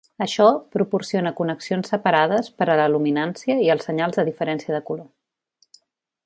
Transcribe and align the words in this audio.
Això 0.25 0.45
proporciona 0.75 1.33
connexions 1.39 1.91
separades 1.93 2.49
per 2.61 2.69
a 2.71 2.79
la 2.81 2.87
luminància 2.95 3.59
i 3.67 3.71
els 3.75 3.87
senyals 3.91 4.19
de 4.21 4.27
diferència 4.31 4.77
de 4.79 4.83
color. 4.91 5.81